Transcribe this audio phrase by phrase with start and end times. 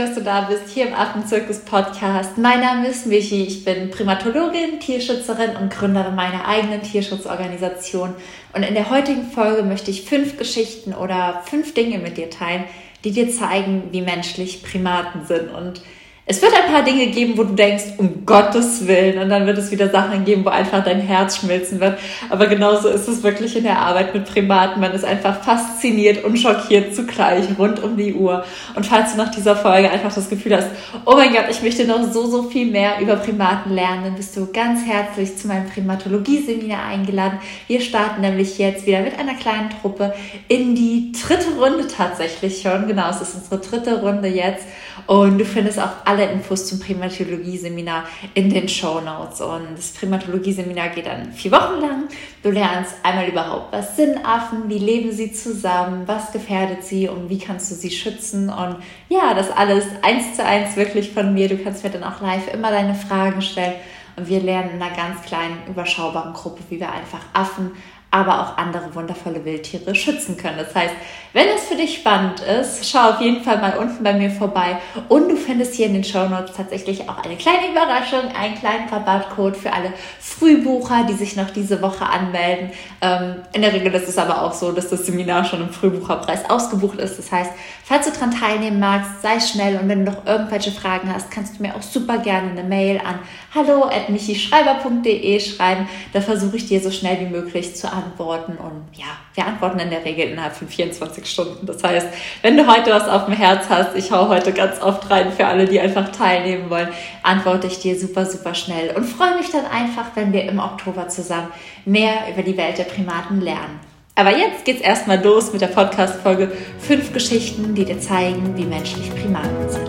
[0.00, 2.38] dass du da bist, hier im Affenzirkus Podcast.
[2.38, 8.14] Mein Name ist Michi, ich bin Primatologin, Tierschützerin und Gründerin meiner eigenen Tierschutzorganisation.
[8.54, 12.64] Und in der heutigen Folge möchte ich fünf Geschichten oder fünf Dinge mit dir teilen,
[13.04, 15.52] die dir zeigen, wie menschlich Primaten sind.
[15.52, 15.82] Und
[16.30, 19.58] es wird ein paar Dinge geben, wo du denkst, um Gottes Willen, und dann wird
[19.58, 21.98] es wieder Sachen geben, wo einfach dein Herz schmilzen wird.
[22.28, 24.80] Aber genauso ist es wirklich in der Arbeit mit Primaten.
[24.80, 28.44] Man ist einfach fasziniert und schockiert zugleich rund um die Uhr.
[28.76, 30.68] Und falls du nach dieser Folge einfach das Gefühl hast,
[31.04, 34.36] oh mein Gott, ich möchte noch so, so viel mehr über Primaten lernen, dann bist
[34.36, 37.40] du ganz herzlich zu meinem Primatologie-Seminar eingeladen.
[37.66, 40.14] Wir starten nämlich jetzt wieder mit einer kleinen Truppe
[40.46, 42.86] in die dritte Runde tatsächlich schon.
[42.86, 44.64] Genau, es ist unsere dritte Runde jetzt.
[45.06, 49.40] Und du findest auch alle Infos zum Primatologie-Seminar in den Show Notes.
[49.40, 52.08] Und das Primatologie-Seminar geht dann vier Wochen lang.
[52.42, 57.28] Du lernst einmal überhaupt, was sind Affen, wie leben sie zusammen, was gefährdet sie und
[57.28, 58.50] wie kannst du sie schützen.
[58.50, 58.76] Und
[59.08, 61.48] ja, das alles eins zu eins wirklich von mir.
[61.48, 63.74] Du kannst mir dann auch live immer deine Fragen stellen.
[64.16, 67.72] Und wir lernen in einer ganz kleinen, überschaubaren Gruppe, wie wir einfach Affen
[68.10, 70.58] aber auch andere wundervolle Wildtiere schützen können.
[70.58, 70.94] Das heißt,
[71.32, 74.78] wenn es für dich spannend ist, schau auf jeden Fall mal unten bei mir vorbei
[75.08, 78.88] und du findest hier in den Show Notes tatsächlich auch eine kleine Überraschung, einen kleinen
[78.88, 82.70] Rabattcode für alle Frühbucher, die sich noch diese Woche anmelden.
[83.00, 86.50] Ähm, in der Regel ist es aber auch so, dass das Seminar schon im Frühbucherpreis
[86.50, 87.16] ausgebucht ist.
[87.16, 87.52] Das heißt,
[87.90, 91.58] falls du daran teilnehmen magst, sei schnell und wenn du noch irgendwelche Fragen hast, kannst
[91.58, 93.18] du mir auch super gerne eine Mail an
[93.54, 95.88] hallo@michischreiber.de schreiben.
[96.12, 99.90] Da versuche ich dir so schnell wie möglich zu antworten und ja, wir antworten in
[99.90, 101.66] der Regel innerhalb von 24 24 Stunden.
[101.66, 102.08] Das heißt,
[102.42, 105.46] wenn du heute was auf dem Herz hast, ich hau heute ganz oft rein für
[105.46, 106.88] alle, die einfach teilnehmen wollen,
[107.22, 111.08] antworte ich dir super, super schnell und freue mich dann einfach, wenn wir im Oktober
[111.08, 111.48] zusammen
[111.84, 113.89] mehr über die Welt der Primaten lernen.
[114.20, 119.10] Aber jetzt geht's erstmal los mit der Podcast-Folge Fünf Geschichten, die dir zeigen, wie menschlich
[119.14, 119.88] Primaten sind.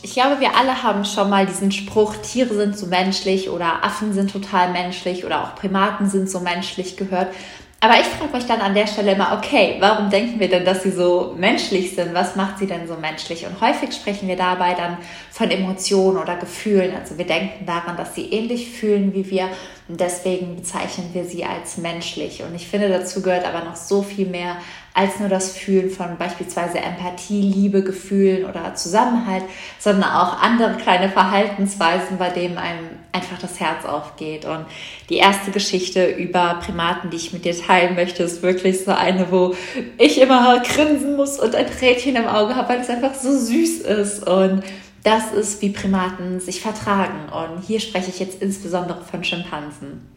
[0.00, 4.12] Ich glaube, wir alle haben schon mal diesen Spruch, Tiere sind so menschlich oder Affen
[4.12, 7.34] sind total menschlich oder auch Primaten sind so menschlich gehört.
[7.84, 10.84] Aber ich frage mich dann an der Stelle immer, okay, warum denken wir denn, dass
[10.84, 12.14] sie so menschlich sind?
[12.14, 13.44] Was macht sie denn so menschlich?
[13.44, 14.98] Und häufig sprechen wir dabei dann
[15.32, 16.94] von Emotionen oder Gefühlen.
[16.94, 19.48] Also wir denken daran, dass sie ähnlich fühlen wie wir
[19.88, 22.44] und deswegen bezeichnen wir sie als menschlich.
[22.44, 24.58] Und ich finde, dazu gehört aber noch so viel mehr
[24.94, 29.42] als nur das Fühlen von beispielsweise Empathie, Liebe, Gefühlen oder Zusammenhalt,
[29.80, 34.44] sondern auch andere kleine Verhaltensweisen, bei denen einem einfach das Herz aufgeht.
[34.44, 34.66] Und
[35.08, 39.30] die erste Geschichte über Primaten, die ich mit dir teilen möchte, ist wirklich so eine,
[39.30, 39.54] wo
[39.98, 43.80] ich immer grinsen muss und ein Trädchen im Auge habe, weil es einfach so süß
[43.80, 44.26] ist.
[44.26, 44.62] Und
[45.04, 47.28] das ist, wie Primaten sich vertragen.
[47.30, 50.08] Und hier spreche ich jetzt insbesondere von Schimpansen.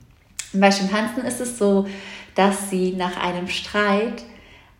[0.53, 1.88] bei Schimpansen ist es so,
[2.35, 4.23] dass sie nach einem Streit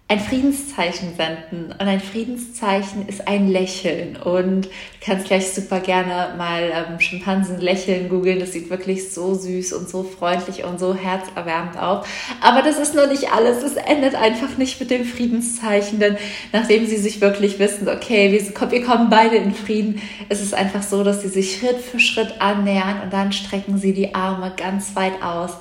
[0.08, 1.72] ein Friedenszeichen senden.
[1.72, 4.18] Und ein Friedenszeichen ist ein Lächeln.
[4.18, 4.70] Und du
[5.02, 8.40] kannst gleich super gerne mal ähm, Schimpansen lächeln googeln.
[8.40, 12.06] Das sieht wirklich so süß und so freundlich und so herzerwärmend aus.
[12.40, 13.64] Aber das ist nur nicht alles.
[13.64, 16.00] Es endet einfach nicht mit dem Friedenszeichen.
[16.00, 16.18] Denn
[16.54, 20.00] nachdem sie sich wirklich wissen, okay, wir, wir kommen beide in Frieden,
[20.30, 23.94] ist es einfach so, dass sie sich Schritt für Schritt annähern und dann strecken sie
[23.94, 25.54] die Arme ganz weit aus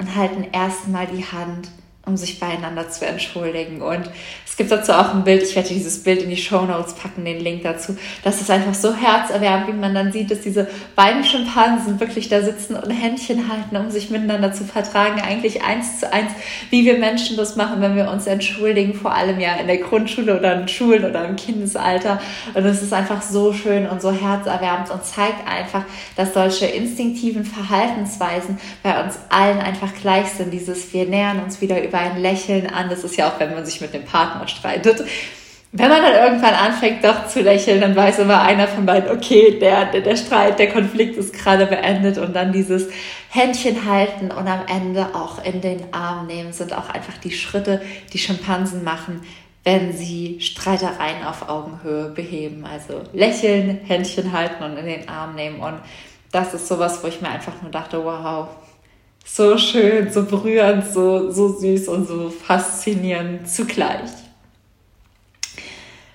[0.00, 1.68] und halten erstmal die Hand
[2.06, 3.80] um sich beieinander zu entschuldigen.
[3.80, 4.10] Und
[4.46, 7.24] es gibt dazu auch ein Bild, ich werde dieses Bild in die Show Notes packen,
[7.24, 7.96] den Link dazu.
[8.22, 12.42] Das ist einfach so herzerwärmend, wie man dann sieht, dass diese beiden Schimpansen wirklich da
[12.42, 15.20] sitzen und Händchen halten, um sich miteinander zu vertragen.
[15.20, 16.30] Eigentlich eins zu eins,
[16.70, 20.38] wie wir Menschen das machen, wenn wir uns entschuldigen, vor allem ja in der Grundschule
[20.38, 22.20] oder in Schulen oder im Kindesalter.
[22.52, 25.84] Und es ist einfach so schön und so herzerwärmend und zeigt einfach,
[26.16, 30.52] dass solche instinktiven Verhaltensweisen bei uns allen einfach gleich sind.
[30.52, 32.90] Dieses, wir nähern uns wieder über über ein Lächeln an.
[32.90, 35.04] Das ist ja auch, wenn man sich mit dem Partner streitet.
[35.70, 39.58] Wenn man dann irgendwann anfängt, doch zu lächeln, dann weiß immer einer von beiden, okay,
[39.60, 42.88] der, der, der Streit, der Konflikt ist gerade beendet und dann dieses
[43.30, 47.80] Händchen halten und am Ende auch in den Arm nehmen, sind auch einfach die Schritte,
[48.12, 49.20] die Schimpansen machen,
[49.64, 52.64] wenn sie Streitereien auf Augenhöhe beheben.
[52.72, 55.58] Also lächeln, Händchen halten und in den Arm nehmen.
[55.58, 55.80] Und
[56.30, 58.48] das ist sowas, wo ich mir einfach nur dachte, wow,
[59.24, 64.10] so schön, so berührend, so, so süß und so faszinierend zugleich.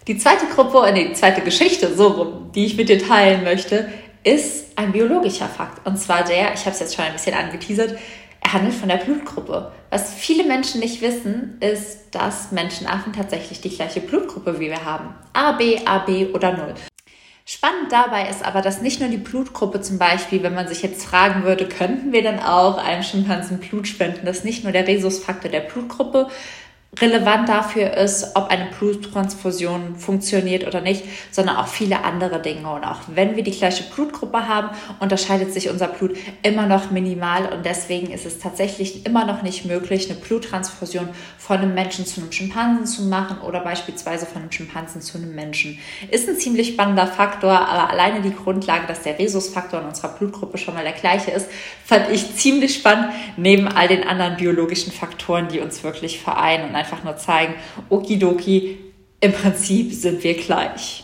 [0.07, 3.89] Die zweite Gruppe, äh, die zweite Geschichte, so die ich mit dir teilen möchte,
[4.23, 5.85] ist ein biologischer Fakt.
[5.85, 7.97] Und zwar der, ich habe es jetzt schon ein bisschen angeteasert,
[8.41, 9.71] er handelt von der Blutgruppe.
[9.89, 15.13] Was viele Menschen nicht wissen, ist, dass Menschenaffen tatsächlich die gleiche Blutgruppe wie wir haben.
[15.33, 16.73] A, B, AB oder 0.
[17.51, 21.04] Spannend dabei ist aber, dass nicht nur die Blutgruppe zum Beispiel, wenn man sich jetzt
[21.04, 25.50] fragen würde, könnten wir dann auch einem Schimpansen Blut spenden, dass nicht nur der Rhesusfaktor
[25.50, 26.28] der Blutgruppe
[26.97, 32.68] relevant dafür ist, ob eine Bluttransfusion funktioniert oder nicht, sondern auch viele andere Dinge.
[32.71, 34.69] Und auch wenn wir die gleiche Blutgruppe haben,
[35.00, 39.65] unterscheidet sich unser Blut immer noch minimal und deswegen ist es tatsächlich immer noch nicht
[39.65, 44.51] möglich, eine Bluttransfusion von einem Menschen zu einem Schimpansen zu machen oder beispielsweise von einem
[44.51, 45.77] Schimpansen zu einem Menschen.
[46.09, 50.57] Ist ein ziemlich spannender Faktor, aber alleine die Grundlage, dass der Rhesusfaktor in unserer Blutgruppe
[50.57, 51.47] schon mal der gleiche ist,
[51.86, 57.03] fand ich ziemlich spannend, neben all den anderen biologischen Faktoren, die uns wirklich vereinen einfach
[57.03, 57.53] nur zeigen,
[57.89, 58.77] okidoki,
[59.21, 61.03] im Prinzip sind wir gleich.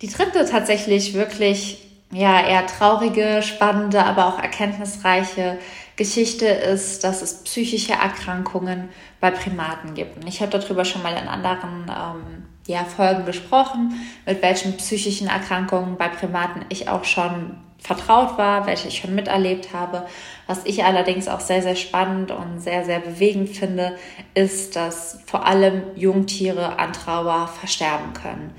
[0.00, 1.78] Die dritte tatsächlich wirklich
[2.12, 5.58] ja eher traurige, spannende, aber auch erkenntnisreiche
[5.96, 8.88] Geschichte ist, dass es psychische Erkrankungen
[9.20, 10.16] bei Primaten gibt.
[10.16, 13.94] Und ich habe darüber schon mal in anderen ähm, ja, Folgen gesprochen,
[14.26, 19.72] mit welchen psychischen Erkrankungen bei Primaten ich auch schon vertraut war, welche ich schon miterlebt
[19.72, 20.06] habe.
[20.46, 23.96] Was ich allerdings auch sehr, sehr spannend und sehr, sehr bewegend finde,
[24.34, 28.54] ist, dass vor allem Jungtiere an Trauer versterben können.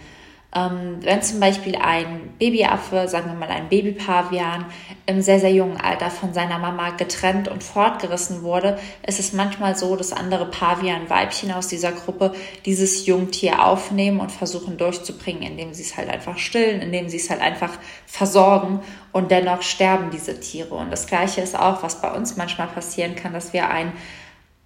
[0.56, 4.66] Ähm, wenn zum Beispiel ein Babyaffe, sagen wir mal ein Babypavian,
[5.06, 9.76] im sehr, sehr jungen Alter von seiner Mama getrennt und fortgerissen wurde, ist es manchmal
[9.76, 12.34] so, dass andere Pavian-Weibchen aus dieser Gruppe
[12.66, 17.30] dieses Jungtier aufnehmen und versuchen durchzubringen, indem sie es halt einfach stillen, indem sie es
[17.30, 17.72] halt einfach
[18.06, 20.76] versorgen und dennoch sterben diese Tiere.
[20.76, 23.94] Und das Gleiche ist auch, was bei uns manchmal passieren kann, dass wir ein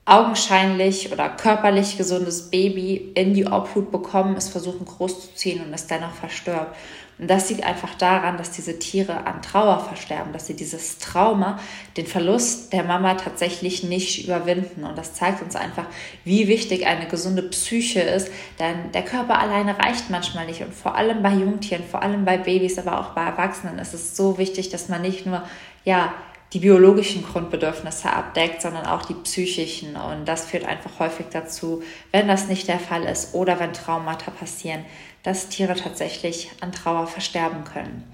[0.07, 6.13] augenscheinlich oder körperlich gesundes Baby in die Obhut bekommen, es versuchen großzuziehen und es dennoch
[6.13, 6.75] verstirbt.
[7.19, 11.59] Und das liegt einfach daran, dass diese Tiere an Trauer versterben, dass sie dieses Trauma,
[11.97, 14.83] den Verlust der Mama tatsächlich nicht überwinden.
[14.83, 15.85] Und das zeigt uns einfach,
[16.23, 20.61] wie wichtig eine gesunde Psyche ist, denn der Körper alleine reicht manchmal nicht.
[20.61, 24.15] Und vor allem bei Jungtieren, vor allem bei Babys, aber auch bei Erwachsenen ist es
[24.15, 25.41] so wichtig, dass man nicht nur,
[25.83, 26.13] ja,
[26.53, 29.95] die biologischen Grundbedürfnisse abdeckt, sondern auch die psychischen.
[29.95, 34.31] Und das führt einfach häufig dazu, wenn das nicht der Fall ist oder wenn Traumata
[34.31, 34.85] passieren,
[35.23, 38.09] dass Tiere tatsächlich an Trauer versterben können.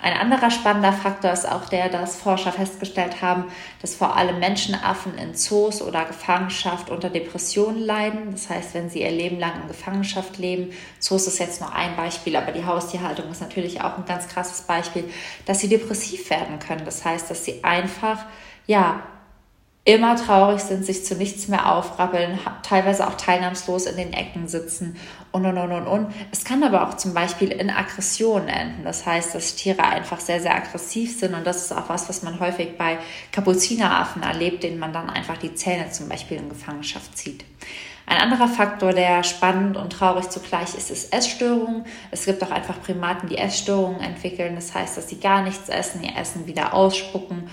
[0.00, 3.46] Ein anderer spannender Faktor ist auch der, dass Forscher festgestellt haben,
[3.82, 8.30] dass vor allem Menschenaffen in Zoos oder Gefangenschaft unter Depressionen leiden.
[8.30, 11.96] Das heißt, wenn sie ihr Leben lang in Gefangenschaft leben, Zoos ist jetzt nur ein
[11.96, 15.10] Beispiel, aber die Haustierhaltung ist natürlich auch ein ganz krasses Beispiel,
[15.46, 16.84] dass sie depressiv werden können.
[16.84, 18.24] Das heißt, dass sie einfach,
[18.68, 19.02] ja,
[19.88, 24.96] immer traurig sind, sich zu nichts mehr aufrappeln, teilweise auch teilnahmslos in den Ecken sitzen
[25.32, 26.14] und und und und und.
[26.30, 28.84] Es kann aber auch zum Beispiel in Aggressionen enden.
[28.84, 32.22] Das heißt, dass Tiere einfach sehr, sehr aggressiv sind und das ist auch was, was
[32.22, 32.98] man häufig bei
[33.32, 37.46] Kapuzineraffen erlebt, denen man dann einfach die Zähne zum Beispiel in Gefangenschaft zieht.
[38.04, 41.84] Ein anderer Faktor, der spannend und traurig zugleich ist, ist Essstörungen.
[42.10, 44.54] Es gibt auch einfach Primaten, die Essstörungen entwickeln.
[44.54, 47.48] Das heißt, dass sie gar nichts essen, ihr Essen wieder ausspucken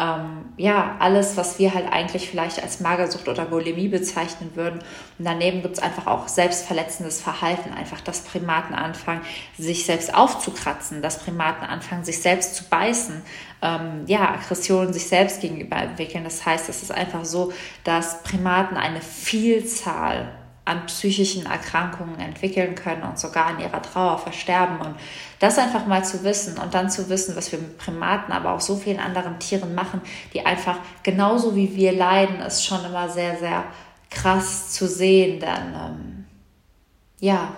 [0.00, 4.80] ähm, ja, alles, was wir halt eigentlich vielleicht als Magersucht oder Bulimie bezeichnen würden.
[5.18, 9.20] Und daneben gibt es einfach auch selbstverletzendes Verhalten, einfach, dass Primaten anfangen,
[9.58, 13.20] sich selbst aufzukratzen, dass Primaten anfangen, sich selbst zu beißen,
[13.60, 16.24] ähm, ja, Aggressionen sich selbst gegenüber entwickeln.
[16.24, 17.52] Das heißt, es ist einfach so,
[17.84, 20.32] dass Primaten eine Vielzahl
[20.70, 24.80] an psychischen Erkrankungen entwickeln können und sogar in ihrer Trauer versterben.
[24.80, 24.94] Und
[25.40, 28.60] das einfach mal zu wissen und dann zu wissen, was wir mit Primaten, aber auch
[28.60, 30.00] so vielen anderen Tieren machen,
[30.32, 33.64] die einfach genauso wie wir leiden, ist schon immer sehr, sehr
[34.10, 35.40] krass zu sehen.
[35.40, 36.24] Denn ähm,
[37.18, 37.52] ja,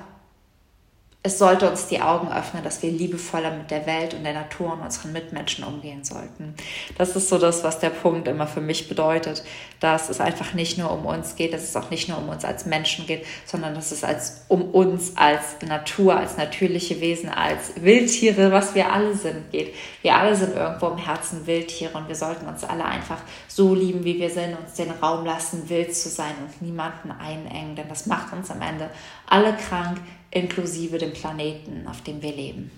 [1.24, 4.72] es sollte uns die Augen öffnen, dass wir liebevoller mit der Welt und der Natur
[4.72, 6.54] und unseren Mitmenschen umgehen sollten.
[6.98, 9.44] Das ist so das, was der Punkt immer für mich bedeutet,
[9.78, 12.44] dass es einfach nicht nur um uns geht, dass es auch nicht nur um uns
[12.44, 17.70] als Menschen geht, sondern dass es als, um uns als Natur, als natürliche Wesen, als
[17.80, 19.76] Wildtiere, was wir alle sind, geht.
[20.02, 24.02] Wir alle sind irgendwo im Herzen Wildtiere und wir sollten uns alle einfach so lieben,
[24.02, 28.06] wie wir sind, uns den Raum lassen, wild zu sein und niemanden einengen, denn das
[28.06, 28.90] macht uns am Ende
[29.28, 29.98] alle krank,
[30.32, 32.70] inklusive dem Planeten, auf dem wir leben.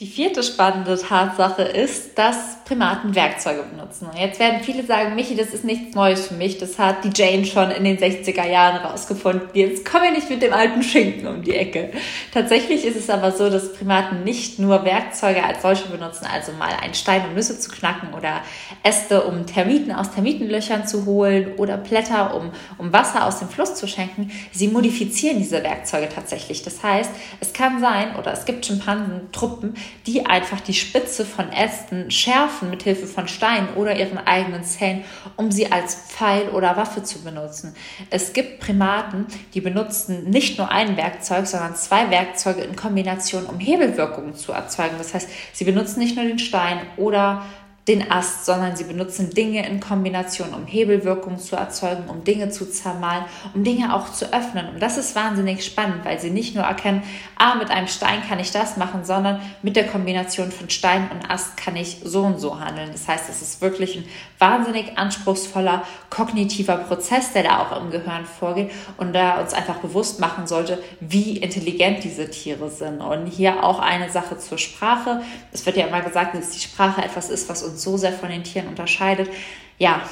[0.00, 4.08] Die vierte spannende Tatsache ist, dass Primaten Werkzeuge benutzen.
[4.08, 6.58] Und jetzt werden viele sagen, Michi, das ist nichts Neues für mich.
[6.58, 9.50] Das hat die Jane schon in den 60er Jahren rausgefunden.
[9.52, 11.92] Jetzt kommen wir nicht mit dem alten Schinken um die Ecke.
[12.32, 16.72] Tatsächlich ist es aber so, dass Primaten nicht nur Werkzeuge als solche benutzen, also mal
[16.82, 18.40] einen Stein, um Nüsse zu knacken oder
[18.82, 23.76] Äste, um Termiten aus Termitenlöchern zu holen oder Blätter, um, um Wasser aus dem Fluss
[23.76, 24.32] zu schenken.
[24.50, 26.62] Sie modifizieren diese Werkzeuge tatsächlich.
[26.62, 29.74] Das heißt, es kann sein, oder es gibt Schimpansen, Truppen,
[30.06, 35.04] die einfach die Spitze von Ästen schärfen mit Hilfe von Steinen oder ihren eigenen Zähnen,
[35.36, 37.74] um sie als Pfeil oder Waffe zu benutzen.
[38.10, 43.58] Es gibt Primaten, die benutzen nicht nur ein Werkzeug, sondern zwei Werkzeuge in Kombination, um
[43.58, 44.96] Hebelwirkungen zu erzeugen.
[44.98, 47.44] Das heißt, sie benutzen nicht nur den Stein oder
[47.86, 52.70] den Ast, sondern sie benutzen Dinge in Kombination, um Hebelwirkung zu erzeugen, um Dinge zu
[52.70, 54.68] zermalen, um Dinge auch zu öffnen.
[54.70, 57.02] Und das ist wahnsinnig spannend, weil sie nicht nur erkennen,
[57.36, 61.30] ah, mit einem Stein kann ich das machen, sondern mit der Kombination von Stein und
[61.30, 62.90] Ast kann ich so und so handeln.
[62.90, 64.04] Das heißt, es ist wirklich ein
[64.38, 70.20] wahnsinnig anspruchsvoller kognitiver Prozess, der da auch im Gehirn vorgeht und da uns einfach bewusst
[70.20, 73.02] machen sollte, wie intelligent diese Tiere sind.
[73.02, 75.20] Und hier auch eine Sache zur Sprache.
[75.52, 78.12] Es wird ja immer gesagt, dass die Sprache etwas ist, was uns uns so sehr
[78.12, 79.28] von den Tieren unterscheidet.
[79.78, 80.02] Ja,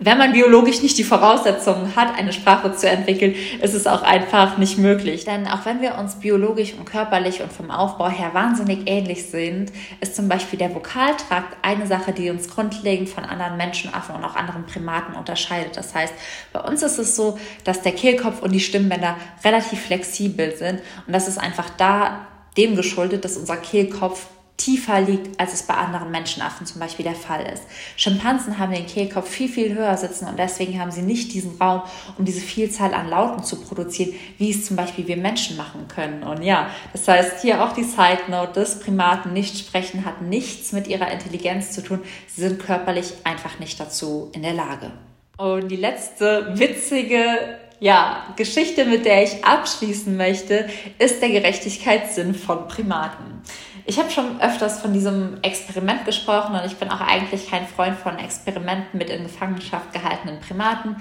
[0.00, 4.58] wenn man biologisch nicht die Voraussetzungen hat, eine Sprache zu entwickeln, ist es auch einfach
[4.58, 5.24] nicht möglich.
[5.24, 9.72] Denn auch wenn wir uns biologisch und körperlich und vom Aufbau her wahnsinnig ähnlich sind,
[10.00, 14.34] ist zum Beispiel der Vokaltrakt eine Sache, die uns grundlegend von anderen Menschenaffen und auch
[14.34, 15.76] anderen Primaten unterscheidet.
[15.76, 16.12] Das heißt,
[16.52, 21.12] bei uns ist es so, dass der Kehlkopf und die Stimmbänder relativ flexibel sind und
[21.12, 26.10] das ist einfach da dem geschuldet, dass unser Kehlkopf tiefer liegt, als es bei anderen
[26.10, 27.64] Menschenaffen zum Beispiel der Fall ist.
[27.96, 31.82] Schimpansen haben den Kehlkopf viel, viel höher sitzen und deswegen haben sie nicht diesen Raum,
[32.18, 36.22] um diese Vielzahl an Lauten zu produzieren, wie es zum Beispiel wir Menschen machen können.
[36.22, 40.72] Und ja, das heißt hier auch die Side Note, dass Primaten nicht sprechen, hat nichts
[40.72, 42.00] mit ihrer Intelligenz zu tun.
[42.28, 44.92] Sie sind körperlich einfach nicht dazu in der Lage.
[45.36, 50.68] Und die letzte witzige ja, Geschichte, mit der ich abschließen möchte,
[50.98, 53.42] ist der Gerechtigkeitssinn von Primaten.
[53.86, 57.98] Ich habe schon öfters von diesem Experiment gesprochen und ich bin auch eigentlich kein Freund
[57.98, 60.96] von Experimenten mit in Gefangenschaft gehaltenen Primaten.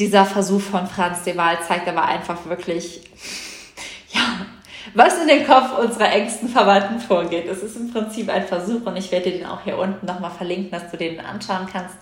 [0.00, 3.02] Dieser Versuch von Franz de Waal zeigt aber einfach wirklich,
[4.12, 4.46] ja,
[4.94, 7.46] was in dem Kopf unserer engsten Verwandten vorgeht.
[7.46, 10.32] Es ist im Prinzip ein Versuch und ich werde dir den auch hier unten nochmal
[10.32, 11.94] verlinken, dass du den anschauen kannst,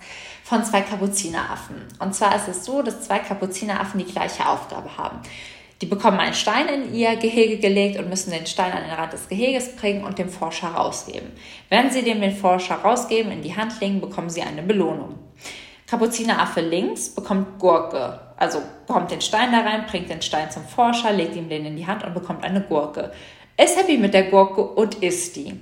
[0.43, 1.75] von zwei Kapuzineraffen.
[1.99, 5.19] Und zwar ist es so, dass zwei Kapuzineraffen die gleiche Aufgabe haben.
[5.81, 9.13] Die bekommen einen Stein in ihr Gehege gelegt und müssen den Stein an den Rand
[9.13, 11.31] des Geheges bringen und dem Forscher rausgeben.
[11.69, 15.15] Wenn sie dem den Forscher rausgeben, in die Hand legen, bekommen sie eine Belohnung.
[15.87, 21.11] Kapuzineraffe links bekommt Gurke, also bekommt den Stein da rein, bringt den Stein zum Forscher,
[21.11, 23.11] legt ihm den in die Hand und bekommt eine Gurke.
[23.57, 25.59] Ist happy mit der Gurke und isst die.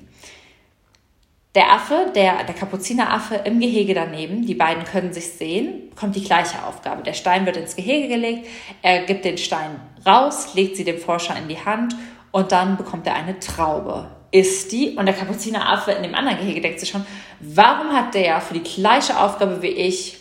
[1.55, 6.23] Der Affe, der, der Kapuzineraffe im Gehege daneben, die beiden können sich sehen, bekommt die
[6.23, 7.01] gleiche Aufgabe.
[7.01, 8.47] Der Stein wird ins Gehege gelegt,
[8.83, 11.95] er gibt den Stein raus, legt sie dem Forscher in die Hand
[12.31, 14.09] und dann bekommt er eine Traube.
[14.31, 17.05] Ist die und der Kapuzineraffe in dem anderen Gehege denkt sich schon,
[17.39, 20.17] warum hat der für die gleiche Aufgabe wie ich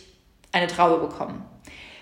[0.53, 1.45] eine Traube bekommen?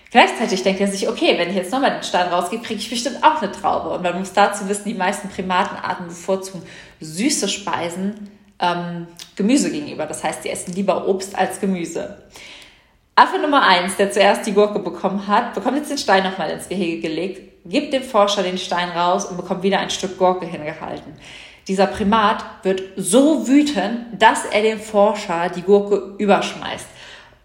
[0.09, 3.21] Gleichzeitig denkt er sich, okay, wenn ich jetzt nochmal den Stein rausgebe, kriege ich bestimmt
[3.23, 3.89] auch eine Traube.
[3.89, 6.63] Und man muss dazu wissen, die meisten Primatenarten bevorzugen
[7.01, 10.05] süße Speisen ähm, Gemüse gegenüber.
[10.05, 12.23] Das heißt, sie essen lieber Obst als Gemüse.
[13.15, 16.69] Affe Nummer eins, der zuerst die Gurke bekommen hat, bekommt jetzt den Stein nochmal ins
[16.69, 21.13] Gehege gelegt, gibt dem Forscher den Stein raus und bekommt wieder ein Stück Gurke hingehalten.
[21.67, 26.87] Dieser Primat wird so wütend, dass er dem Forscher die Gurke überschmeißt.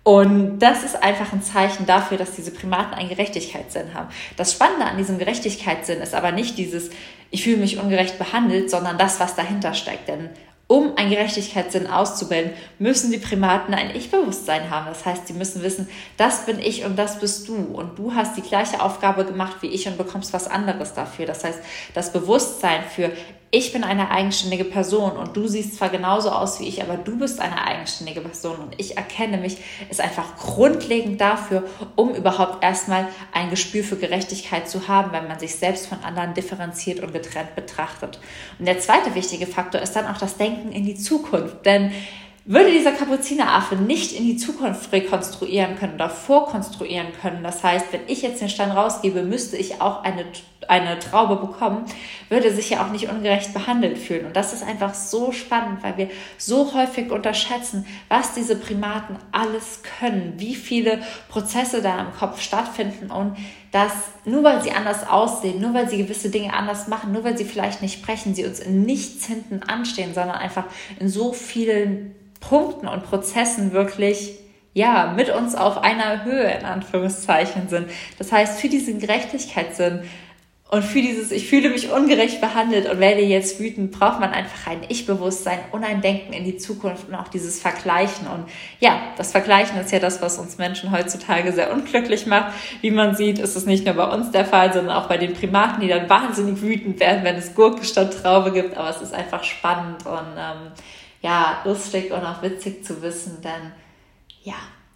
[0.04, 4.08] Und das ist einfach ein Zeichen dafür, dass diese Primaten einen Gerechtigkeitssinn haben.
[4.36, 6.90] Das Spannende an diesem Gerechtigkeitssinn ist aber nicht dieses,
[7.30, 10.08] ich fühle mich ungerecht behandelt, sondern das, was dahinter steckt.
[10.08, 10.30] Denn
[10.66, 14.86] um einen Gerechtigkeitssinn auszubilden, müssen die Primaten ein Ich-Bewusstsein haben.
[14.86, 17.56] Das heißt, sie müssen wissen, das bin ich und das bist du.
[17.56, 21.26] Und du hast die gleiche Aufgabe gemacht wie ich und bekommst was anderes dafür.
[21.26, 21.58] Das heißt,
[21.94, 23.12] das Bewusstsein für
[23.54, 27.18] ich bin eine eigenständige Person und du siehst zwar genauso aus wie ich, aber du
[27.18, 29.58] bist eine eigenständige Person und ich erkenne mich,
[29.90, 31.64] ist einfach grundlegend dafür,
[31.94, 36.32] um überhaupt erstmal ein Gespür für Gerechtigkeit zu haben, wenn man sich selbst von anderen
[36.32, 38.20] differenziert und getrennt betrachtet.
[38.58, 41.92] Und der zweite wichtige Faktor ist dann auch das Denken in die Zukunft, denn
[42.44, 48.00] würde dieser Kapuzineraffe nicht in die Zukunft rekonstruieren können oder vorkonstruieren können, das heißt, wenn
[48.08, 50.24] ich jetzt den Stein rausgebe, müsste ich auch eine,
[50.66, 51.84] eine Traube bekommen,
[52.30, 54.26] würde sich ja auch nicht ungerecht behandelt fühlen.
[54.26, 59.82] Und das ist einfach so spannend, weil wir so häufig unterschätzen, was diese Primaten alles
[60.00, 63.36] können, wie viele Prozesse da im Kopf stattfinden und
[63.72, 63.92] dass
[64.24, 67.46] nur weil sie anders aussehen, nur weil sie gewisse Dinge anders machen, nur weil sie
[67.46, 70.66] vielleicht nicht sprechen, sie uns in nichts hinten anstehen, sondern einfach
[71.00, 74.38] in so vielen Punkten und Prozessen wirklich
[74.74, 77.88] ja, mit uns auf einer Höhe in Anführungszeichen sind.
[78.18, 80.02] Das heißt, für diesen Gerechtigkeitssinn
[80.72, 84.68] Und für dieses, ich fühle mich ungerecht behandelt und werde jetzt wütend, braucht man einfach
[84.68, 88.26] ein Ich-Bewusstsein und ein Denken in die Zukunft und auch dieses Vergleichen.
[88.26, 88.46] Und
[88.80, 92.54] ja, das Vergleichen ist ja das, was uns Menschen heutzutage sehr unglücklich macht.
[92.80, 95.34] Wie man sieht, ist es nicht nur bei uns der Fall, sondern auch bei den
[95.34, 98.74] Primaten, die dann wahnsinnig wütend werden, wenn es Gurke statt Traube gibt.
[98.74, 100.72] Aber es ist einfach spannend und ähm,
[101.20, 103.72] ja, lustig und auch witzig zu wissen, denn
[104.42, 104.54] ja,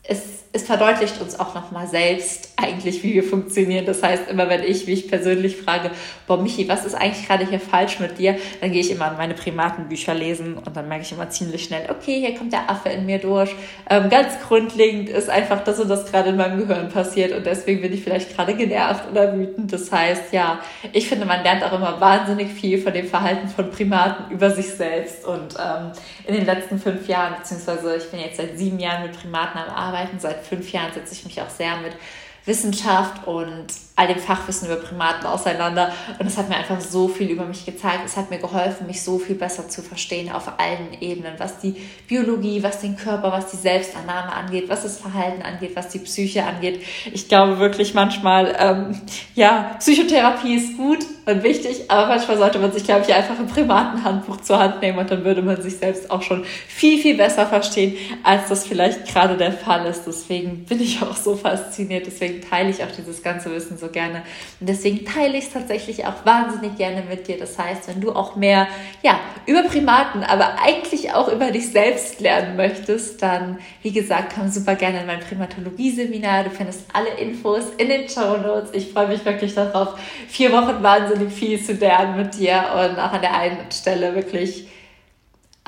[0.09, 3.85] es, es verdeutlicht uns auch nochmal selbst eigentlich, wie wir funktionieren.
[3.85, 5.91] Das heißt, immer wenn ich mich persönlich frage,
[6.27, 8.37] boah, Michi, was ist eigentlich gerade hier falsch mit dir?
[8.61, 11.91] Dann gehe ich immer an meine Primatenbücher lesen und dann merke ich immer ziemlich schnell,
[11.91, 13.55] okay, hier kommt der Affe in mir durch.
[13.91, 17.83] Ähm, ganz grundlegend ist einfach das und das gerade in meinem Gehirn passiert und deswegen
[17.83, 19.73] bin ich vielleicht gerade genervt oder wütend.
[19.73, 20.61] Das heißt, ja,
[20.93, 24.71] ich finde, man lernt auch immer wahnsinnig viel von dem Verhalten von Primaten über sich
[24.71, 25.93] selbst und ähm,
[26.27, 29.75] in den letzten fünf Jahren, beziehungsweise ich bin jetzt seit sieben Jahren mit Primaten am
[29.97, 31.97] Arbeiten, seit fünf Jahren setze ich mich auch sehr mit
[32.45, 35.91] Wissenschaft und all dem Fachwissen über Primaten auseinander.
[36.19, 38.03] Und es hat mir einfach so viel über mich gezeigt.
[38.05, 41.75] Es hat mir geholfen, mich so viel besser zu verstehen auf allen Ebenen, was die
[42.07, 46.45] Biologie, was den Körper, was die Selbstannahme angeht, was das Verhalten angeht, was die Psyche
[46.45, 46.83] angeht.
[47.13, 49.01] Ich glaube wirklich manchmal, ähm,
[49.35, 53.47] ja, Psychotherapie ist gut und wichtig, aber manchmal sollte man sich, glaube ich, einfach ein
[53.47, 57.47] Primatenhandbuch zur Hand nehmen und dann würde man sich selbst auch schon viel, viel besser
[57.47, 60.05] verstehen, als das vielleicht gerade der Fall ist.
[60.07, 62.07] Deswegen bin ich auch so fasziniert.
[62.07, 64.23] Deswegen teile ich auch dieses ganze Wissen so so gerne.
[64.61, 67.39] Und deswegen teile ich es tatsächlich auch wahnsinnig gerne mit dir.
[67.39, 68.67] Das heißt, wenn du auch mehr,
[69.03, 74.51] ja, über Primaten, aber eigentlich auch über dich selbst lernen möchtest, dann, wie gesagt, komm
[74.51, 76.45] super gerne in mein Primatologie-Seminar.
[76.45, 78.71] Du findest alle Infos in den Show Notes.
[78.73, 83.13] Ich freue mich wirklich darauf, vier Wochen wahnsinnig viel zu lernen mit dir und auch
[83.13, 84.69] an der einen Stelle wirklich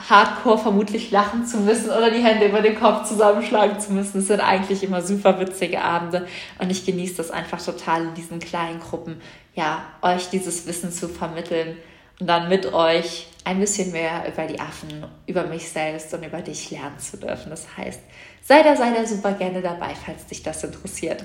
[0.08, 4.18] hardcore vermutlich lachen zu müssen oder die Hände über den Kopf zusammenschlagen zu müssen.
[4.18, 6.26] Es sind eigentlich immer super witzige Abende
[6.58, 9.20] und ich genieße das einfach total in diesen kleinen Gruppen,
[9.54, 11.76] ja, euch dieses Wissen zu vermitteln
[12.20, 16.42] und dann mit euch ein bisschen mehr über die Affen, über mich selbst und über
[16.42, 17.50] dich lernen zu dürfen.
[17.50, 18.00] Das heißt,
[18.42, 21.24] sei da, sei da super gerne dabei, falls dich das interessiert.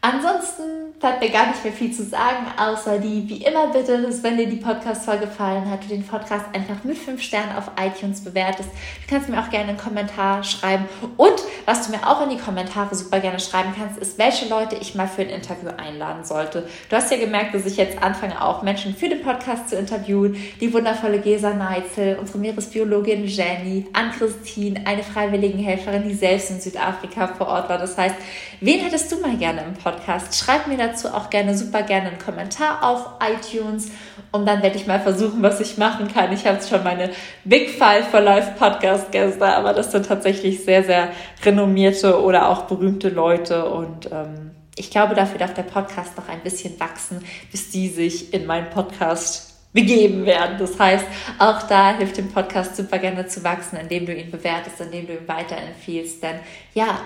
[0.00, 4.22] Ansonsten bleibt mir gar nicht mehr viel zu sagen, außer die, wie immer bitte, dass
[4.22, 8.22] wenn dir die Podcast-Folge gefallen hat, du den Podcast einfach mit 5 Sternen auf iTunes
[8.22, 8.68] bewertest.
[8.68, 10.84] Du kannst mir auch gerne einen Kommentar schreiben.
[11.16, 11.34] Und
[11.66, 14.94] was du mir auch in die Kommentare super gerne schreiben kannst, ist, welche Leute ich
[14.94, 16.68] mal für ein Interview einladen sollte.
[16.88, 20.36] Du hast ja gemerkt, dass ich jetzt anfange, auch Menschen für den Podcast zu interviewen.
[20.60, 27.48] Die wundervolle Gesa Neitzel, unsere Meeresbiologin Jenny, Ann-Christine, eine Freiwilligenhelferin, die selbst in Südafrika vor
[27.48, 27.78] Ort war.
[27.78, 28.14] Das heißt,
[28.60, 29.87] wen hättest du mal gerne im Podcast?
[29.90, 30.36] Podcast.
[30.36, 33.90] Schreib mir dazu auch gerne, super gerne einen Kommentar auf iTunes
[34.32, 36.32] und dann werde ich mal versuchen, was ich machen kann.
[36.32, 37.10] Ich habe schon meine
[37.44, 41.08] Big Five for Life Podcast Gäste, aber das sind tatsächlich sehr, sehr
[41.44, 46.40] renommierte oder auch berühmte Leute und ähm, ich glaube, dafür darf der Podcast noch ein
[46.40, 50.56] bisschen wachsen, bis die sich in meinen Podcast begeben werden.
[50.58, 51.04] Das heißt,
[51.38, 55.14] auch da hilft dem Podcast super gerne zu wachsen, indem du ihn bewertest, indem du
[55.14, 56.22] ihn weiterempfiehlst.
[56.22, 56.36] Denn
[56.74, 57.00] ja,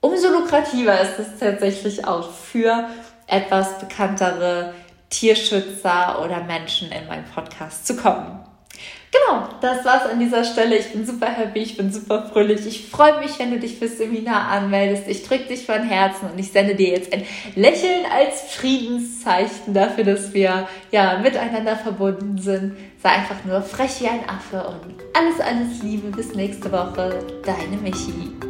[0.00, 2.88] umso lukrativer ist es tatsächlich auch für
[3.26, 4.74] etwas bekanntere
[5.10, 8.44] Tierschützer oder Menschen in meinen Podcast zu kommen.
[9.10, 10.76] Genau, das war's an dieser Stelle.
[10.76, 12.66] Ich bin super happy, ich bin super fröhlich.
[12.66, 15.08] Ich freue mich, wenn du dich fürs Seminar anmeldest.
[15.08, 20.04] Ich drücke dich von Herzen und ich sende dir jetzt ein Lächeln als Friedenszeichen dafür,
[20.04, 22.76] dass wir ja miteinander verbunden sind.
[23.02, 26.08] Sei einfach nur frech wie ein Affe und alles, alles Liebe.
[26.08, 27.24] Bis nächste Woche.
[27.44, 28.47] Deine Michi.